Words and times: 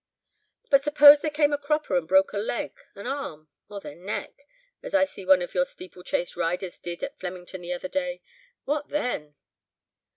"But 0.71 0.81
suppose 0.81 1.19
they 1.21 1.29
came 1.29 1.53
a 1.53 1.59
cropper 1.59 1.95
and 1.95 2.07
broke 2.07 2.33
a 2.33 2.39
leg, 2.39 2.73
an 2.95 3.05
arm, 3.05 3.49
or 3.69 3.79
their 3.79 3.93
neck, 3.93 4.47
as 4.81 4.95
I 4.95 5.05
see 5.05 5.27
one 5.27 5.43
of 5.43 5.53
your 5.53 5.63
steeplechase 5.63 6.35
riders 6.35 6.79
did 6.79 7.03
at 7.03 7.19
Flemington 7.19 7.61
the 7.61 7.73
other 7.73 7.87
day, 7.87 8.23
what 8.65 8.87
then?" 8.87 9.35